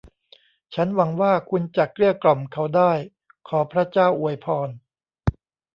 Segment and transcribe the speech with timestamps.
[0.75, 2.91] ฉันหวังว่าคุณจะเกลี้ยกล่อมเขาได้
[3.47, 4.69] ขอพระเจ้าอวยพร